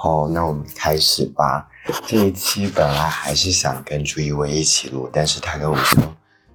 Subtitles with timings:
[0.00, 1.68] 好，那我们开始吧。
[2.06, 6.02] 这一期本来还是想跟朱一威一起录，但是他跟我说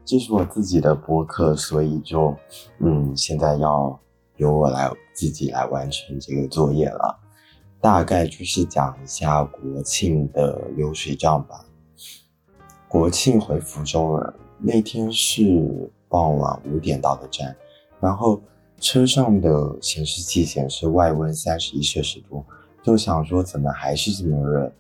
[0.06, 2.34] 这是我自己的播客，所以就
[2.80, 4.00] 嗯，现在要
[4.38, 7.23] 由我来自己来完成这个作业了。
[7.84, 11.66] 大概就是讲一下国庆的流水账吧。
[12.88, 17.54] 国庆回福州了，那天是傍晚五点到的站，
[18.00, 18.42] 然后
[18.80, 22.46] 车上的显示器显示外温三十一摄氏度。
[22.82, 24.72] 就想说怎么还是这么热？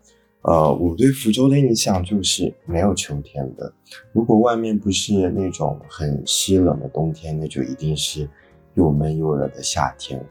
[0.44, 3.73] 呃，我对福州的印象就是没有秋天的。
[4.14, 8.30] 如果外面不是那种很湿冷的冬天，那就一定是
[8.76, 10.26] 又闷又热的夏天。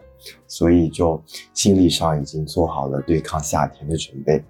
[0.47, 1.23] 所以就
[1.55, 4.43] 心理上已经做好了对抗夏天的准备。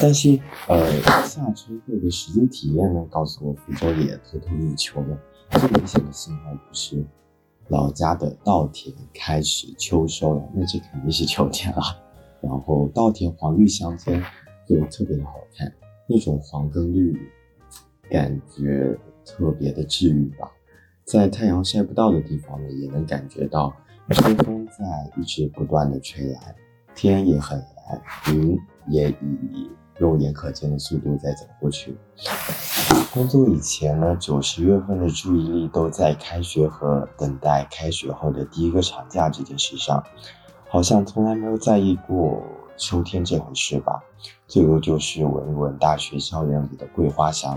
[0.00, 0.90] 但是，呃，
[1.24, 5.18] 下车后的实际体验呢，告诉我福州也偷偷入秋了。
[5.50, 7.04] 最明显的信号不是。
[7.68, 11.82] 老家的稻田开始秋收了，那这肯定是秋天了。
[12.42, 14.22] 然后稻田黄绿相间，
[14.68, 15.72] 就特别的好看，
[16.08, 17.16] 那种黄跟绿，
[18.10, 20.50] 感觉特别的治愈吧。
[21.04, 23.74] 在太阳晒不到的地方呢，也能感觉到
[24.12, 26.54] 秋风在一直不断的吹来，
[26.94, 29.70] 天也很蓝，云也以。
[29.98, 31.96] 肉眼可见的速度在走过去。
[33.12, 40.02] 工作以前呢，九十月份的注意力都在开学和等待开学后的第一个长假这件事上，
[40.68, 42.42] 好像从来没有在意过
[42.76, 44.02] 秋天这回事吧。
[44.48, 47.56] 最多就是闻一闻大学校园里的桂花香。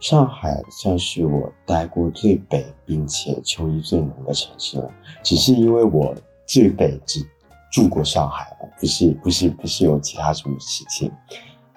[0.00, 4.90] 上海算是我待过最北并且秋意最浓的城市了，
[5.22, 6.14] 只是因为我
[6.46, 7.26] 最北只。
[7.72, 11.12] 住过上海了，不是不是不是有其他什么事情，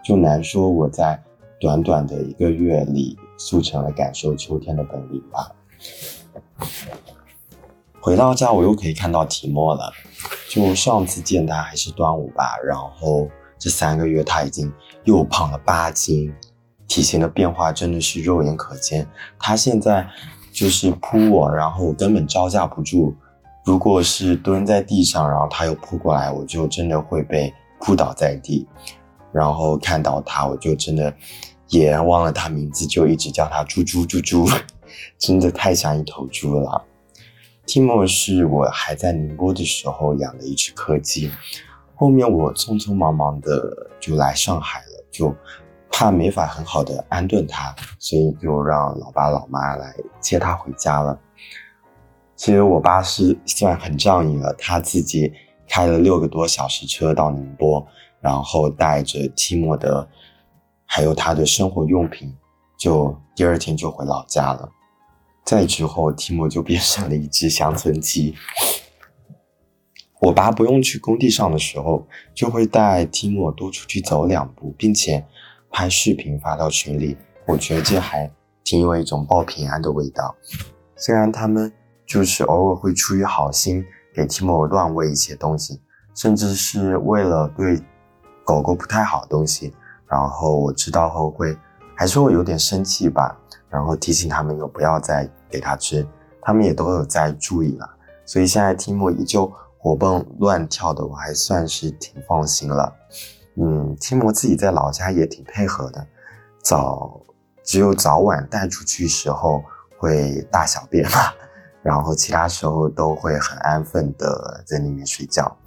[0.02, 1.22] 就难说我在
[1.60, 5.52] 短短的一个月里速成了感受秋天的本领吧。
[8.00, 9.92] 回到家，我又可以看到提莫了。
[10.50, 13.28] 就上次见他还是端午吧，然后
[13.58, 14.72] 这三个月他已经
[15.04, 16.34] 又胖了八斤，
[16.90, 19.08] 体型的变化真的是肉眼可见。
[19.40, 20.06] 他现在
[20.52, 23.16] 就是扑我，然后我根本招架不住。
[23.64, 28.68] 如果是蹲在地上，然后他又扑过来，我就真的会被扑倒在地。
[29.32, 31.14] 然后看到他，我就真的
[31.68, 34.50] 也忘了他名字，就一直叫他猪猪猪猪，
[35.20, 36.84] 真的太像一头猪了。
[37.68, 41.30] Timo 是我还在宁波的时候养的一只柯基，
[41.94, 45.36] 后面我匆匆忙忙的就来上海了，就
[46.00, 51.20] 怕没法很好的安顿它，所以就让老爸老妈来接他回家了。
[52.38, 55.30] 其实我爸是算很仗义了，他自己
[55.68, 57.86] 开了六个多小时车到宁波，
[58.22, 60.08] 然后带着提莫的，
[60.86, 62.34] 还有他的生活用品，
[62.78, 64.70] 就第二天就回老家了。
[65.44, 68.34] 再之后，提莫就变成了一只乡村鸡。
[70.22, 75.26] 我爸不用去工地上的时候，就会带提莫多出去走两步，并且
[75.72, 77.18] 拍视频发到群里。
[77.46, 78.32] 我觉得这还
[78.64, 80.36] 挺有一种报平安的味道。
[80.96, 81.72] 虽然他们。
[82.10, 83.86] 就是偶尔会出于好心
[84.16, 85.80] 给提莫乱喂一些东西，
[86.16, 87.80] 甚至是为了对
[88.44, 89.72] 狗狗不太好的东西，
[90.08, 91.56] 然后我知道后会
[91.96, 93.38] 还是会有点生气吧，
[93.70, 96.04] 然后提醒他们又不要再给它吃，
[96.42, 97.88] 他们也都有在注意了，
[98.26, 99.46] 所以现在提莫依旧
[99.78, 102.92] 活蹦乱跳的，我还算是挺放心了。
[103.62, 106.08] 嗯，提莫自己在老家也挺配合的，
[106.64, 107.22] 早
[107.64, 109.64] 只有早晚带出去时候
[109.98, 111.18] 会大小便嘛。
[111.84, 115.58] 然后其他时候都会很安分的在里面睡觉。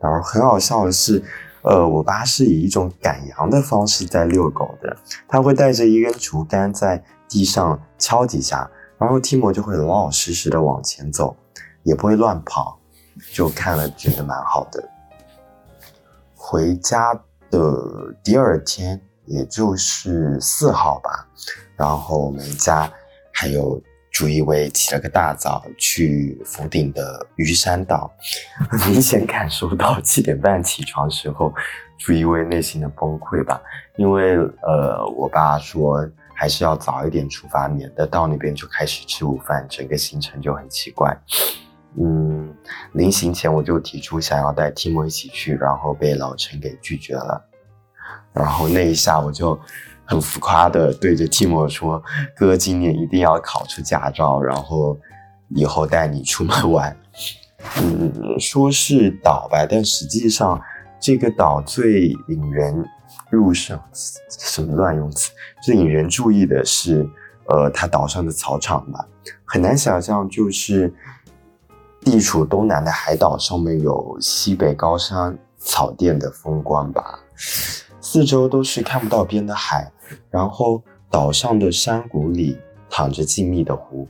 [0.00, 1.22] 然后很好笑的是，
[1.62, 4.96] 呃，我爸是以一种赶羊的方式在遛狗的。
[5.28, 8.68] 他会带着一根竹竿在地上敲几下，
[8.98, 11.36] 然后提莫就会老老实实的往前走，
[11.84, 12.78] 也不会乱跑，
[13.32, 14.90] 就看了觉得蛮好的。
[16.46, 17.14] 回家
[17.50, 21.26] 的第二天，也就是四号吧，
[21.74, 22.92] 然后我们家
[23.32, 23.82] 还有。
[24.16, 28.08] 朱一威起了个大早去福鼎的鱼山岛，
[28.86, 31.52] 明显感受到七点半起床时候
[31.98, 33.60] 朱一威内心的崩溃吧。
[33.96, 41.12] 因为呃，我爸说还是要早一点出发，免得到那边就开始吃午饭，整个行程就很奇怪。
[41.98, 42.54] 嗯，
[42.92, 47.44] 临行前我就提出想要带提莫一起去，然后被老陈给拒绝了。
[48.32, 49.58] 然后那一下我就。
[50.06, 52.02] 很浮夸的对着提莫说
[52.36, 55.00] ：“哥，今年一定要考出驾照，然后
[55.48, 56.94] 以后带你出门玩。”
[57.80, 60.60] 嗯，说是岛吧，但实际上
[61.00, 62.84] 这个岛最引人
[63.30, 63.80] 入胜
[64.28, 65.32] 什么乱用词？
[65.62, 67.08] 最引人注意的是，
[67.46, 69.08] 呃，它岛上的草场吧，
[69.46, 70.92] 很难想象，就是
[72.04, 77.18] 地处东南的海岛上面有西北高山草甸的风光吧，
[78.00, 79.90] 四周都是看不到边的海，
[80.30, 82.58] 然后岛上的山谷里
[82.90, 84.06] 躺着静谧的湖，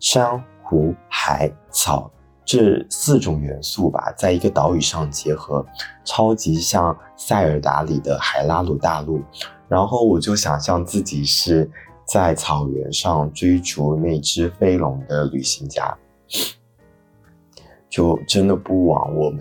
[0.00, 2.10] 山湖海草。
[2.46, 5.64] 这四种元素吧，在一个岛屿上结合，
[6.04, 9.22] 超级像塞尔达里的海拉鲁大陆。
[9.66, 11.70] 然后我就想象自己是
[12.06, 15.96] 在草原上追逐那只飞龙的旅行家，
[17.94, 19.40] 就真的不枉我们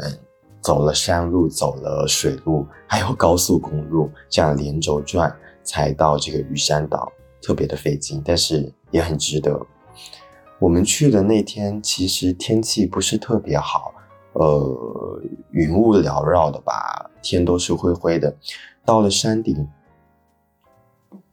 [0.62, 7.12] 走了山路、走了水路，还有高速公路这样连轴转才到这个玉山岛，
[7.42, 9.60] 特别的费劲，但是也很值得。
[10.60, 13.92] 我们去的那天，其实天气不是特别好，
[14.34, 18.38] 呃，云雾缭绕的吧，天都是灰灰的。
[18.86, 19.68] 到了山顶，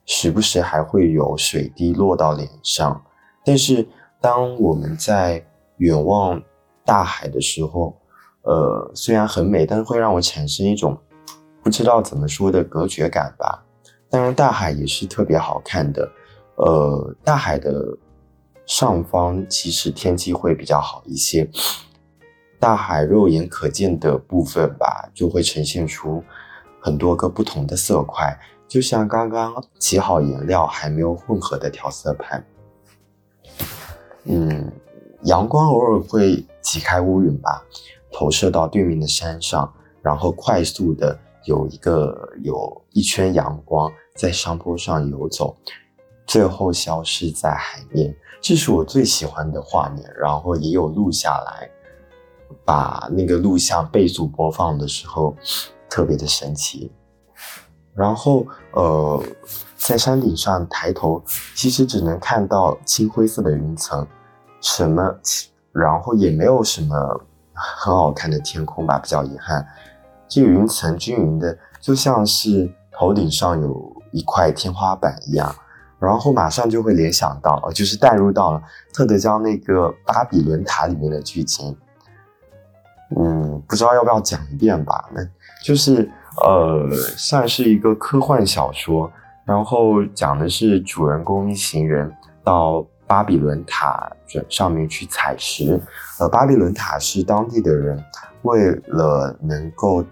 [0.07, 3.05] 时不时还会有水滴落到脸上。
[3.45, 3.87] 但是
[4.23, 5.45] 当我们在
[5.77, 6.43] 远望
[6.91, 7.97] 大海的时候，
[8.43, 10.99] 呃，虽然很美，但是会让我产生一种
[11.63, 13.65] 不知道怎么说的隔绝感吧。
[14.09, 16.11] 当然，大海也是特别好看的，
[16.57, 17.97] 呃，大海的。
[18.67, 21.51] 上方其实天气会比较好一些，
[22.61, 26.23] 大海肉眼可见的部分吧，就会呈现出
[26.81, 28.39] 很多个不同的色块，
[28.69, 32.47] 就像刚刚起好颜料还没有混合的调色盘。
[34.27, 34.71] 嗯，
[35.25, 37.63] 阳光偶尔会挤开乌云吧，
[38.13, 39.73] 投射到对面的山上，
[40.03, 45.57] 然后快速的有一个有一圈阳光在山坡上游走，
[46.27, 48.15] 最后消失在海面。
[48.41, 51.71] 这是我最喜欢的画面，然后也有录下来，
[52.65, 55.37] 把那个录像倍速播放的时候，
[55.91, 56.91] 特别的神奇。
[57.93, 59.23] 然后，呃，
[59.77, 61.23] 在山顶上抬头，
[61.55, 64.07] 其实只能看到青灰色的云层，
[64.61, 65.15] 什么，
[65.73, 66.97] 然后也没有什么
[67.53, 69.67] 很好看的天空吧，比较遗憾。
[70.29, 75.55] 这个云层均匀的，就像是头顶上有一块天花板一样。
[75.99, 78.63] 然后马上就会联想到，呃就是带入到了
[78.95, 81.77] 特德江那个巴比伦塔里面的剧情。
[83.19, 85.11] 嗯，不知道要不要讲一遍吧？
[85.13, 85.21] 那
[85.63, 86.11] 就是
[86.43, 89.13] 呃，算是一个科幻小说，
[89.45, 92.11] 然后讲的是主人公一行人
[92.43, 94.09] 到巴比伦塔
[94.49, 95.81] 上面去采石。
[96.21, 98.01] 呃，巴比伦塔是当地的人
[98.43, 100.05] 为了能够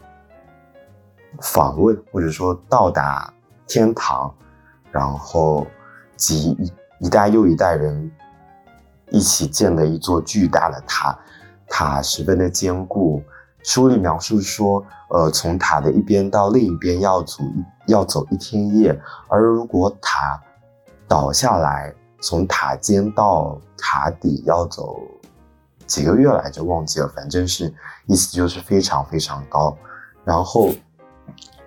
[1.40, 3.32] 访问或者说到达
[3.68, 4.34] 天堂，
[4.90, 5.64] 然后。
[6.16, 6.72] 及一
[7.06, 8.10] 一代又一代人
[9.10, 11.16] 一起建的一座巨大的塔，
[11.68, 13.22] 塔十分的坚固。
[13.62, 17.44] 书里描述说，呃，从塔的一边到另一边要走
[17.86, 20.42] 要走一天夜，而如果塔
[21.06, 25.00] 倒下来，从塔尖到塔底要走
[25.86, 27.72] 几个月来着，忘记了，反正是
[28.06, 29.76] 意思就是非常非常高。
[30.24, 30.70] 然后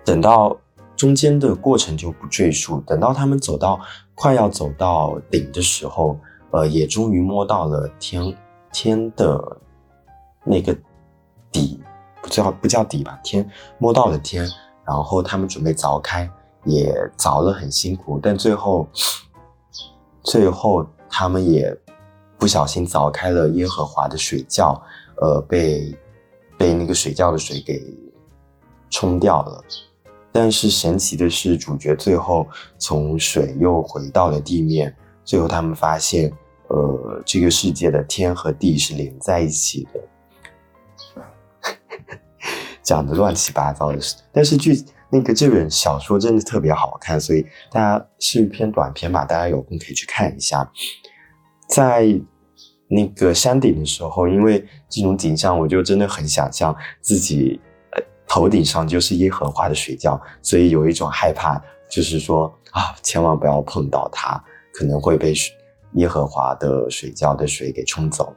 [0.04, 0.56] 等到。
[0.94, 2.80] 中间的过程就不赘述。
[2.86, 3.80] 等到他们走到
[4.14, 6.16] 快要走到顶的时候，
[6.52, 8.22] 呃，也终于摸到了天
[8.70, 9.58] 天的
[10.44, 10.76] 那个
[11.50, 11.82] 底，
[12.22, 14.48] 不叫不叫底吧，天摸到了天。
[14.84, 16.30] 然后他们准备凿开，
[16.64, 18.86] 也凿了很辛苦，但最后
[20.22, 21.76] 最后他们也
[22.38, 24.80] 不小心凿开了耶和华的水窖，
[25.20, 25.96] 呃，被
[26.56, 27.82] 被那个水窖的水给
[28.90, 29.64] 冲掉了。
[30.30, 32.48] 但是神奇的是，主角最后
[32.78, 34.94] 从水又回到了地面。
[35.24, 36.32] 最后他们发现，
[36.68, 40.00] 呃，这个世界的天和地是连在一起的。
[42.82, 50.66] 讲的乱七八糟的事，但是剧那个这本小说真的特别好看，所以大家是一篇短篇嘛，大家有空可以去看一下。
[51.68, 52.18] 在
[52.88, 57.60] 那个山顶的时候，因为这种景象，我就真的很想象自己。
[58.24, 64.42] 头顶上就是耶和华的水窖，所以有一种害怕，就是说啊，千万不要碰到它，
[64.72, 65.34] 可能会被
[65.96, 68.34] 耶和华的水窖的水给冲走。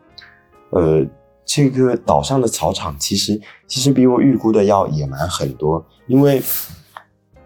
[0.72, 1.02] 呃，
[1.46, 6.42] 这个岛上的草场其实其实比我预估的要野蛮很多，因为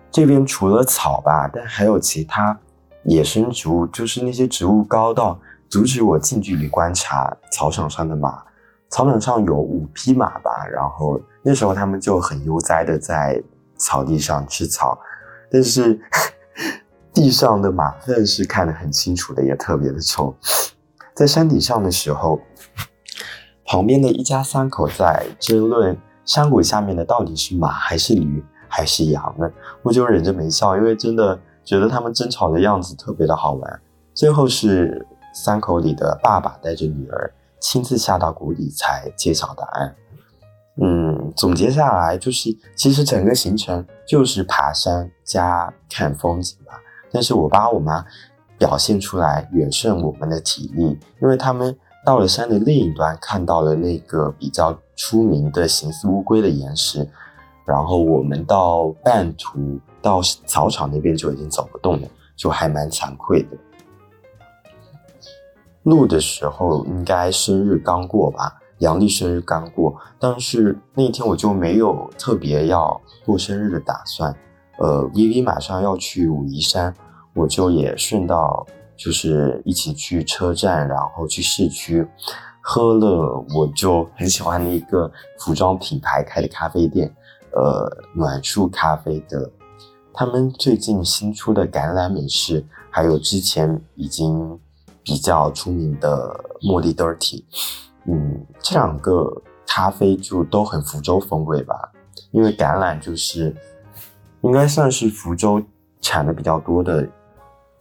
[0.09, 2.57] 这边除了草吧，但还有其他
[3.03, 8.41] 野生植物，就是那些植物高到阻止我近距离观察草场上的马。
[8.89, 13.39] 草场上有五匹马吧，然后那时候他们就很悠哉的在
[13.77, 14.97] 草地上吃草，
[15.51, 15.99] 但是
[17.13, 20.35] 地上的马粪是看得很清楚的，也特别的臭。
[21.13, 22.39] 在山顶上的时候，
[23.69, 25.95] 旁边的一家三口在争论
[26.25, 29.47] 山谷下面的到底是马还是驴，还是羊呢？
[29.83, 33.81] 我就忍着没笑，因为真的觉得他们争吵的样子特别的好玩。
[34.15, 39.95] 最后是三口里的爸爸带着女儿亲自下到谷底才揭晓答案。
[40.81, 46.73] 嗯，总结下来就是，其实整个行程就是爬山加看风景吧。
[47.11, 48.03] 但是我爸我妈
[48.57, 57.07] 表现出来远胜我们的体力，因为他们到了山的另一端，看到了那个比较出名的形似乌龟的岩石，
[57.65, 63.57] 然后我们到半途到草场那边就已经走不动了，就还蛮惭愧的。
[65.83, 68.55] 录的时候应该生日刚过吧。
[68.79, 74.33] 阳历生日刚过，但是那天我就没有特别要过生日的打算。
[74.77, 76.93] 呃，V V 马上要去武夷山，
[77.33, 78.65] 我就也顺道
[78.99, 82.05] 就是一起去车站，然后去市区
[82.59, 87.09] 喝了我就很喜欢的一个服装品牌开的咖啡店，
[87.53, 89.49] 呃，暖树咖啡的，
[90.13, 94.59] 他们最近新出的橄榄美式，还有之前已经
[95.01, 97.45] 比较出名的茉莉 Dirty。
[98.05, 101.91] 嗯，这两个咖啡就都很福州风味吧，
[102.31, 103.55] 因为橄榄就是
[104.41, 105.63] 应该算是福州
[106.01, 107.07] 产的比较多的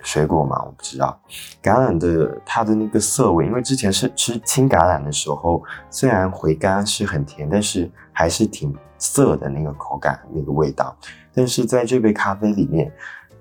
[0.00, 1.20] 水果嘛，我不知道。
[1.62, 10.96] 橄榄的它的那个涩味，因为之前是吃青橄榄的时候，虽然回甘是很甜，但是还是挺涩的那个口感那个味道。
[11.34, 12.92] 但是在这杯咖啡里面，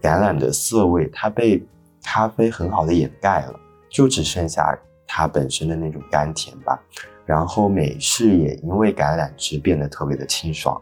[0.01, 1.65] 橄榄的涩味它被
[2.03, 3.59] 咖啡很好的掩盖了，
[3.89, 4.77] 就只剩下。
[5.09, 6.77] 它本身的那种甘甜吧，
[7.25, 10.79] 然后美式也因为橄榄汁变得特别的清爽。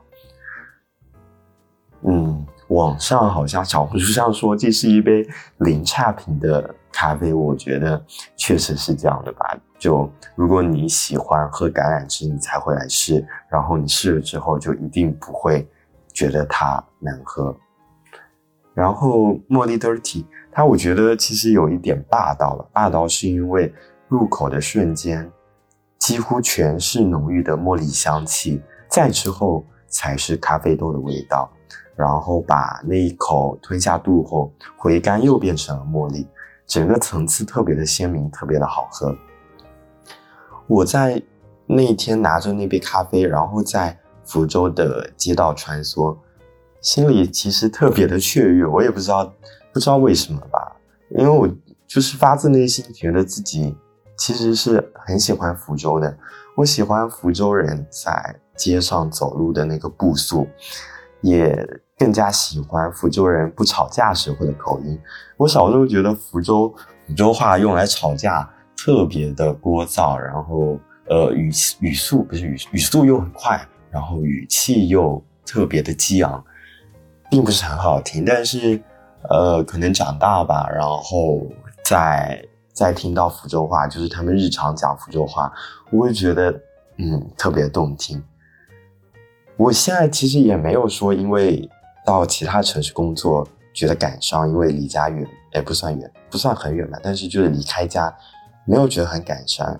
[2.01, 5.27] 嗯，网上好像小红书上说这是一杯
[5.59, 8.03] 零差评的咖啡，我觉得
[8.35, 9.57] 确实是这样的吧。
[9.77, 15.67] 就如果你喜欢喝橄榄汁，你才会来试，然后你试了之后就一定不会
[16.13, 17.55] 觉得它难喝。
[18.73, 23.73] 然后茉莉 dirty，它我觉得其实有一点霸道了，霸道是因为。
[24.07, 25.29] 入口的瞬间，
[25.97, 31.51] 几乎全是浓郁的茉莉香气，再之后才是咖啡豆的味道，
[31.95, 36.27] 然后把那一口吞下肚后，回甘又变成了茉莉，
[36.67, 39.15] 整个层次特别的鲜明，特别的好喝。
[40.67, 41.21] 我在
[41.65, 46.17] 那一天拿着那杯咖啡，然后在福州的街道穿梭，
[46.81, 49.33] 心里其实特别的雀跃，我也不知道
[49.73, 50.75] 不知道为什么吧，
[51.09, 51.47] 因为我
[51.87, 53.75] 就是发自内心觉得自己。
[54.17, 56.17] 其实是很喜欢福州的，
[56.55, 60.47] 我喜欢福州人在街上走路的那个步速，
[61.25, 61.57] 也
[61.97, 64.99] 更加喜欢福州人不吵架时候的口音。
[65.37, 66.73] 我小时候觉得福州
[67.07, 70.79] 福州话用来吵架特别的聒噪，然后
[71.09, 76.43] 呃语语速不是语语速又很快，然后语气又特别的激昂，
[77.29, 78.23] 并不是很好听。
[78.23, 78.81] 但是
[79.29, 81.41] 呃可能长大吧，然后
[81.83, 82.41] 再。
[82.75, 85.49] 再听到福州话，就是他们日常讲福州话，
[85.91, 86.51] 我会觉得，
[86.97, 88.21] 嗯，特别动听。
[89.57, 91.69] 我现在其实也没有说因为
[92.05, 98.13] 到其他城市工作觉得感伤，因为离家远，也，不算远，不算很远吧，但是就是离开家，
[98.65, 99.79] 没有觉得很感伤，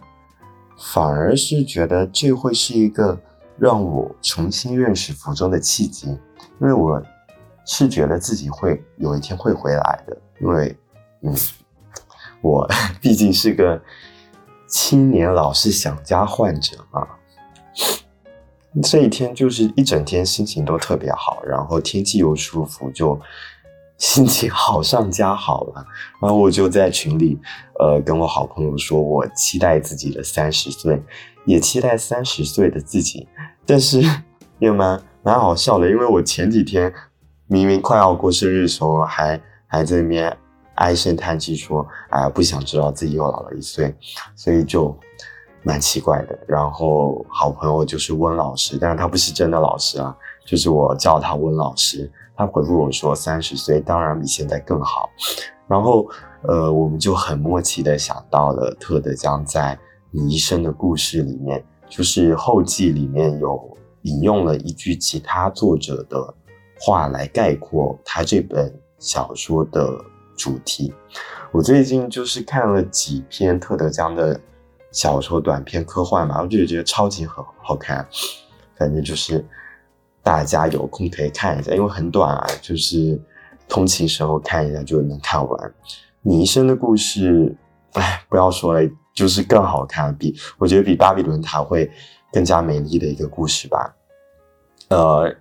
[0.93, 3.19] 反而是觉得这会是一个
[3.57, 6.07] 让我重新认识福州的契机，
[6.59, 7.01] 因为我
[7.65, 10.77] 是觉得自己会有一天会回来的，因为，
[11.21, 11.35] 嗯。
[12.41, 12.67] 我
[13.01, 13.81] 毕竟是个
[14.67, 17.01] 青年老是想家患者啊，
[18.81, 23.19] 这一天就是一整天心情都特别好，然后天气又舒服，就
[23.97, 25.85] 心情好上加好了。
[26.21, 27.39] 然后我就在群里，
[27.79, 31.01] 呃，跟我好朋友说，我期待自己的三十岁，
[31.45, 33.27] 也期待三十岁的自己。
[33.65, 34.01] 但是
[34.59, 36.93] 也蛮蛮好笑的，因为我前几天
[37.47, 40.37] 明明快要过生日的时候，还还在那边。
[40.75, 43.95] 唉声叹气说：“哎呀，不想知道自己又老了一岁，
[44.35, 44.93] 所以就
[45.65, 52.09] 蛮奇怪的。”然后好朋友就是温老师，但是他不是真的老师啊，就是我叫他温老师。
[52.37, 55.09] 他回复我说：“三十岁当然比现在更好。”
[55.67, 56.07] 然后
[56.43, 59.75] 呃，我们就很默契的想到了特德江在
[60.11, 66.33] 《你一生的故事》里面，就是后记里面有引用了一句其他作者的
[66.79, 69.89] 话来概括他这本小说的。
[70.37, 70.93] 主题，
[71.53, 74.37] 我最近就是看了几篇特德·江的
[74.95, 78.07] 小说短篇科幻嘛，我就觉得超级好好看，
[78.77, 79.43] 反正就是
[80.23, 83.21] 大家有空可以看一下，因为很短啊，就是
[83.67, 85.73] 通勤时候看一下就能看完。
[86.21, 87.53] 你一生的故事，
[87.91, 91.91] 哎，不要说了，就是更好看，比我觉得比巴比伦塔会
[92.31, 93.95] 更加美丽的一个故事吧。
[94.87, 95.35] 呃，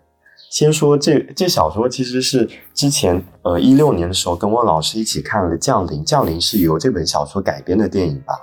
[0.50, 8.34] 先说这这小说其实是之前呃一六年的时候跟我老师一起看了《降临》，《降临》是由这本小说改编的电影吧。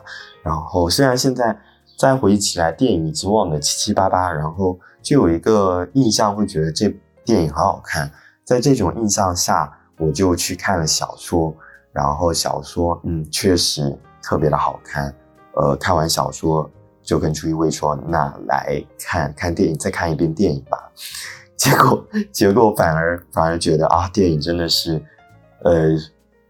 [0.44, 1.58] 然后虽然现在
[1.98, 6.90] 再回忆起来，电影已经忘得七七八八，然后就有一个印象会觉得这
[7.24, 8.12] 电影很好看。
[8.44, 11.56] 在这种印象下，我就去看了小说，
[11.92, 15.14] 然后小说嗯确实特别的好看。
[15.54, 16.70] 呃，看完小说
[17.04, 20.92] 就跟朱一威说：“那来看看电影，再看一遍电影吧。”
[21.56, 25.04] 结果，结果反而反而觉得啊，电影真的是，
[25.64, 25.90] 呃，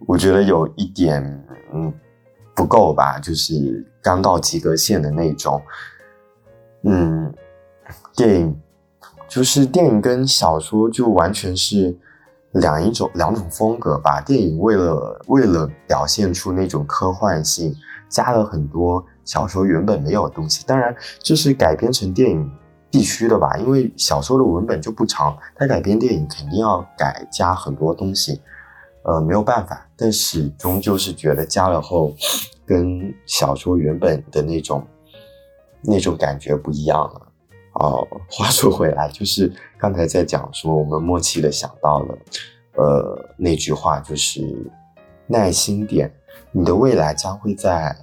[0.08, 1.22] 我觉得有一点
[1.74, 1.94] 嗯
[2.56, 5.62] 不够吧，就是刚到及格线的那种。
[6.84, 7.34] 嗯，
[8.16, 8.60] 电影
[9.28, 11.98] 就是电影跟小说就完全是
[12.52, 14.22] 两一种两种风格吧。
[14.22, 17.76] 电影为了为了表现出那种科幻性，
[18.10, 20.64] 加了很多小说原本没有的东西。
[20.66, 22.52] 当然，这是改编成电影。
[22.94, 28.42] 必须的吧，因为小说的文本就不长，它改编电影肯定要改加很多东西，
[29.04, 29.88] 呃，没有办法。
[29.96, 32.14] 但始终就是觉得加了后，
[32.66, 34.86] 跟小说原本的那种
[35.82, 37.28] 那种感觉不一样了。
[37.74, 42.18] 哦，话说回来，就是刚才在讲说，我们默契的想到了，
[42.76, 44.42] 呃，那句话就是
[45.28, 46.14] 耐心点，
[46.52, 47.96] 你的未来将会在。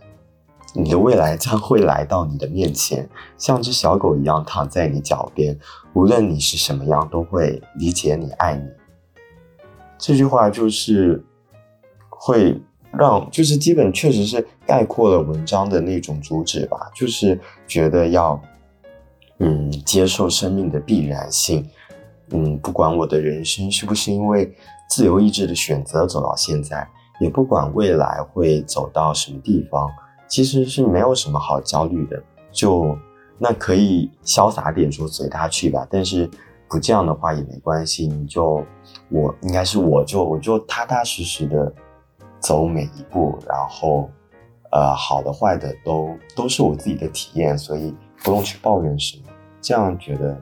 [0.75, 5.59] 你的未来将会来到你的面前，像只小狗一样躺在你脚边。
[5.95, 8.69] 无论你是什么样，都会理解你、爱你。
[9.99, 11.23] 这句话就是
[12.09, 12.57] 会
[12.93, 16.91] 让，就是基本确实是概括了文章的那种主旨吧。
[16.95, 18.41] 就是觉得要，
[19.39, 21.69] 嗯，接受生命的必然性。
[22.31, 24.55] 嗯，不管我的人生是不是因为
[24.89, 26.89] 自由意志的选择走到现在，
[27.21, 29.89] 也不管未来会走到什么地方。
[30.29, 32.95] 其实是没有什么好焦虑的，就
[33.39, 35.87] 那可以潇洒点说随他去吧。
[35.91, 36.29] 但是
[36.69, 38.65] 不这样的话也没关系，你就
[39.09, 41.73] 我应该是我就我就踏踏实实的
[42.41, 44.09] 走每一步，然后
[44.71, 49.25] 呃好的坏的都都是我自己的体验，所以不用去抱怨什么，
[49.61, 50.41] 这样觉得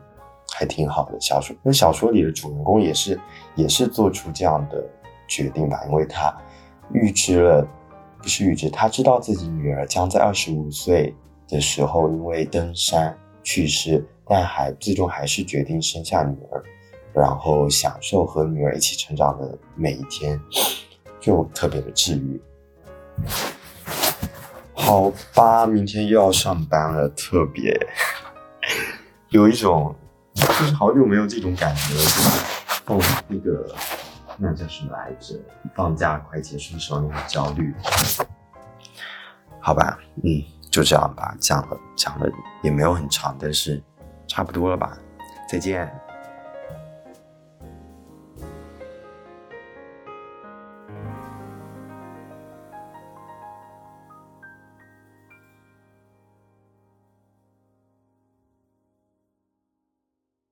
[0.53, 1.21] 还挺好的。
[1.21, 3.21] 小说那小说里的主人公也是
[3.55, 4.85] 也是做出这样的
[5.29, 6.37] 决定吧，因为他
[6.93, 7.67] 预知了。
[8.19, 11.15] 不是预知，他知道自己女儿将在二十五岁
[11.47, 16.63] 的时候因为登山去世，但还最终还是决定生下女儿，
[17.15, 20.41] 然后享受和女儿一起成长的每一天，
[21.21, 22.41] 就特别的治愈。
[24.75, 27.75] 好吧，明天又要上班了，特别
[29.31, 29.95] 有一种
[30.35, 33.75] 就是好久没有这种感觉了，就是哦那个。
[34.39, 35.35] 那叫什么来着？
[35.75, 37.73] 放假快结束的时候那种焦虑。
[39.59, 41.35] 好吧，嗯，就这样吧。
[41.41, 42.29] 讲了讲了
[42.63, 43.83] 也没有很长，但是
[44.27, 44.99] 差不多了吧。
[45.49, 46.06] 再见。